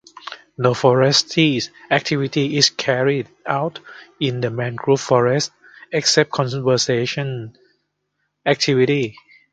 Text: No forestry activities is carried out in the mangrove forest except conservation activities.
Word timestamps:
No 0.57 0.73
forestry 0.73 1.61
activities 1.91 2.51
is 2.53 2.69
carried 2.71 3.27
out 3.45 3.77
in 4.19 4.41
the 4.41 4.49
mangrove 4.49 4.99
forest 4.99 5.51
except 5.91 6.31
conservation 6.31 7.55
activities. 8.43 9.15